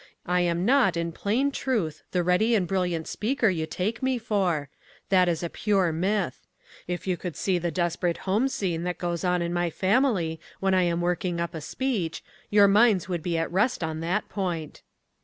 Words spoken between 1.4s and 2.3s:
truth, the